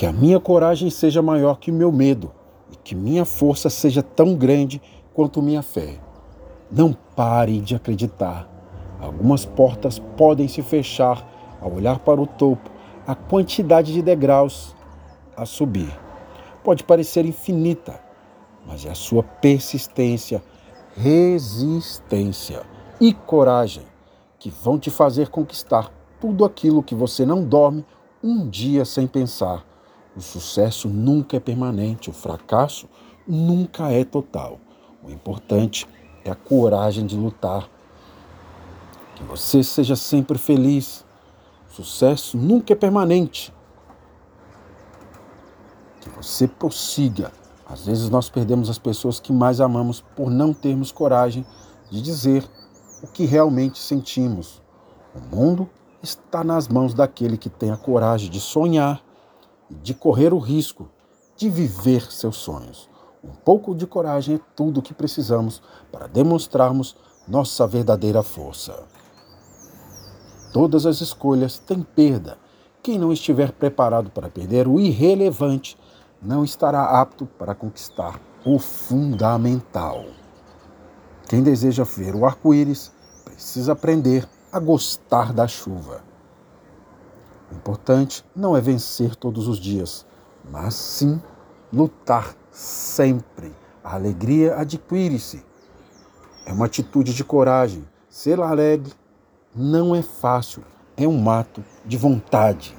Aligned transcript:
Que 0.00 0.06
a 0.06 0.12
minha 0.14 0.40
coragem 0.40 0.88
seja 0.88 1.20
maior 1.20 1.58
que 1.58 1.70
o 1.70 1.74
meu 1.74 1.92
medo 1.92 2.32
e 2.72 2.76
que 2.76 2.94
minha 2.94 3.26
força 3.26 3.68
seja 3.68 4.02
tão 4.02 4.34
grande 4.34 4.80
quanto 5.12 5.42
minha 5.42 5.60
fé. 5.60 6.00
Não 6.72 6.94
pare 7.14 7.60
de 7.60 7.74
acreditar. 7.74 8.48
Algumas 8.98 9.44
portas 9.44 9.98
podem 9.98 10.48
se 10.48 10.62
fechar 10.62 11.22
ao 11.60 11.74
olhar 11.74 11.98
para 11.98 12.18
o 12.18 12.26
topo, 12.26 12.70
a 13.06 13.14
quantidade 13.14 13.92
de 13.92 14.00
degraus 14.00 14.74
a 15.36 15.44
subir. 15.44 15.94
Pode 16.64 16.82
parecer 16.82 17.26
infinita, 17.26 18.00
mas 18.66 18.86
é 18.86 18.90
a 18.90 18.94
sua 18.94 19.22
persistência, 19.22 20.42
resistência 20.96 22.62
e 22.98 23.12
coragem 23.12 23.84
que 24.38 24.48
vão 24.48 24.78
te 24.78 24.88
fazer 24.88 25.28
conquistar 25.28 25.92
tudo 26.18 26.42
aquilo 26.42 26.82
que 26.82 26.94
você 26.94 27.26
não 27.26 27.44
dorme 27.44 27.84
um 28.24 28.48
dia 28.48 28.86
sem 28.86 29.06
pensar. 29.06 29.68
O 30.16 30.20
sucesso 30.20 30.88
nunca 30.88 31.36
é 31.36 31.40
permanente, 31.40 32.10
o 32.10 32.12
fracasso 32.12 32.88
nunca 33.26 33.90
é 33.92 34.04
total. 34.04 34.58
O 35.02 35.10
importante 35.10 35.86
é 36.24 36.30
a 36.30 36.34
coragem 36.34 37.06
de 37.06 37.16
lutar. 37.16 37.68
Que 39.14 39.22
você 39.24 39.62
seja 39.62 39.94
sempre 39.94 40.36
feliz. 40.36 41.04
O 41.70 41.74
sucesso 41.74 42.36
nunca 42.36 42.72
é 42.72 42.76
permanente. 42.76 43.54
Que 46.00 46.08
você 46.10 46.48
prossiga. 46.48 47.32
Às 47.64 47.86
vezes 47.86 48.10
nós 48.10 48.28
perdemos 48.28 48.68
as 48.68 48.78
pessoas 48.78 49.20
que 49.20 49.32
mais 49.32 49.60
amamos 49.60 50.00
por 50.16 50.28
não 50.28 50.52
termos 50.52 50.90
coragem 50.90 51.46
de 51.88 52.02
dizer 52.02 52.44
o 53.00 53.06
que 53.06 53.24
realmente 53.24 53.78
sentimos. 53.78 54.60
O 55.14 55.36
mundo 55.36 55.70
está 56.02 56.42
nas 56.42 56.66
mãos 56.66 56.94
daquele 56.94 57.38
que 57.38 57.48
tem 57.48 57.70
a 57.70 57.76
coragem 57.76 58.28
de 58.28 58.40
sonhar 58.40 59.00
e 59.70 59.74
de 59.74 59.94
correr 59.94 60.32
o 60.32 60.38
risco 60.38 60.90
de 61.36 61.48
viver 61.48 62.10
seus 62.12 62.36
sonhos. 62.36 62.88
Um 63.22 63.30
pouco 63.30 63.74
de 63.74 63.86
coragem 63.86 64.36
é 64.36 64.40
tudo 64.56 64.80
o 64.80 64.82
que 64.82 64.92
precisamos 64.92 65.62
para 65.92 66.06
demonstrarmos 66.06 66.96
nossa 67.28 67.66
verdadeira 67.66 68.22
força. 68.22 68.84
Todas 70.52 70.84
as 70.84 71.00
escolhas 71.00 71.58
têm 71.58 71.82
perda. 71.82 72.38
Quem 72.82 72.98
não 72.98 73.12
estiver 73.12 73.52
preparado 73.52 74.10
para 74.10 74.28
perder 74.28 74.66
o 74.66 74.80
irrelevante 74.80 75.78
não 76.20 76.42
estará 76.44 77.00
apto 77.00 77.24
para 77.24 77.54
conquistar 77.54 78.20
o 78.44 78.58
fundamental. 78.58 80.04
Quem 81.28 81.42
deseja 81.42 81.84
ver 81.84 82.14
o 82.14 82.26
arco-íris 82.26 82.90
precisa 83.24 83.72
aprender 83.72 84.28
a 84.52 84.58
gostar 84.58 85.32
da 85.32 85.46
chuva. 85.46 86.02
O 87.50 87.54
importante 87.54 88.24
não 88.34 88.56
é 88.56 88.60
vencer 88.60 89.16
todos 89.16 89.48
os 89.48 89.58
dias, 89.58 90.06
mas 90.50 90.74
sim 90.74 91.20
lutar 91.72 92.34
sempre. 92.50 93.52
A 93.82 93.94
alegria 93.94 94.56
adquire-se. 94.56 95.44
É 96.46 96.52
uma 96.52 96.66
atitude 96.66 97.14
de 97.14 97.24
coragem. 97.24 97.84
Ser 98.08 98.40
alegre 98.40 98.92
não 99.54 99.94
é 99.94 100.02
fácil, 100.02 100.62
é 100.96 101.06
um 101.06 101.30
ato 101.30 101.64
de 101.84 101.96
vontade. 101.96 102.76